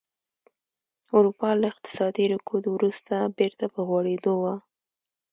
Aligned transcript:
اروپا 1.15 1.49
له 1.61 1.65
اقتصادي 1.73 2.25
رکود 2.33 2.63
وروسته 2.69 3.15
بېرته 3.37 3.65
په 3.73 3.79
غوړېدو 3.87 4.33
وه 4.43 4.55